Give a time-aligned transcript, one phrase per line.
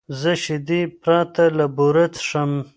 [0.19, 2.51] زه شیدې پرته له بوره څښم.